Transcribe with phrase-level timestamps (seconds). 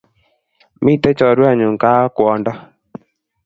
[0.83, 2.51] Miten chorwenyun kaa ak kwondo